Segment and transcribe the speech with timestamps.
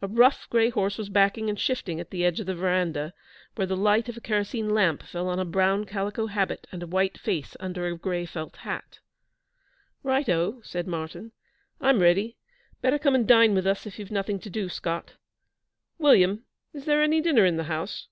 [0.00, 3.12] A rough gray horse was backing and shifting at the edge of the verandah,
[3.56, 6.86] where the light of a kerosene lamp fell on a brown calico habit and a
[6.86, 9.00] white face under a gray felt hat.
[10.02, 11.32] 'Right, O,' said Martyn.
[11.78, 12.38] 'I'm ready.
[12.80, 15.16] Better come and dine with us if you've nothing to do, Scott.
[15.98, 18.08] William, is there any dinner in the house?'